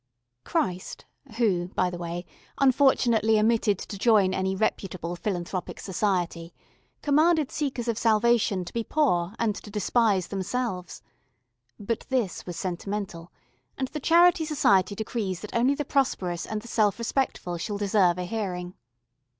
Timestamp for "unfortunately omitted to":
2.57-3.99